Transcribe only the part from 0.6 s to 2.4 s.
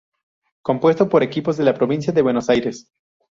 Compuesto por equipos de la provincia de